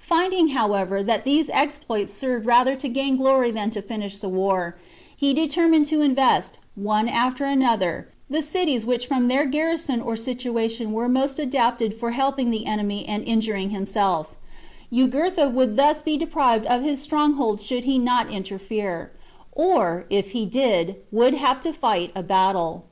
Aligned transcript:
Finding, 0.00 0.48
however, 0.48 1.00
that 1.04 1.22
these 1.22 1.48
exploits 1.50 2.12
served 2.12 2.44
rather 2.44 2.74
to 2.74 2.88
gain 2.88 3.16
glory 3.18 3.52
than 3.52 3.70
to 3.70 3.80
finish 3.80 4.18
the 4.18 4.28
war, 4.28 4.76
he 5.16 5.32
determined 5.32 5.86
to 5.86 6.00
invest, 6.00 6.58
one 6.74 7.06
after 7.08 7.44
another, 7.44 8.08
the 8.28 8.42
cities 8.42 8.84
which 8.84 9.06
from 9.06 9.28
their 9.28 9.44
garrison 9.46 10.00
or 10.00 10.16
situation 10.16 10.90
were 10.90 11.08
most 11.08 11.38
adapted 11.38 11.94
for 11.94 12.10
helping 12.10 12.50
the 12.50 12.66
enemy 12.66 13.06
and 13.06 13.22
injuring 13.28 13.70
himself; 13.70 14.34
Jugurtha 14.92 15.48
would 15.50 15.76
thus 15.76 16.02
be 16.02 16.16
deprived 16.16 16.66
of 16.66 16.82
his 16.82 17.00
strongholds 17.00 17.62
should 17.64 17.84
he 17.84 17.96
not 17.96 18.28
interfere, 18.28 19.12
or, 19.52 20.04
if 20.10 20.32
he 20.32 20.44
did, 20.46 20.96
would 21.12 21.34
have 21.34 21.60
to 21.60 21.72
fight 21.72 22.10
a 22.16 22.24
battle. 22.24 22.86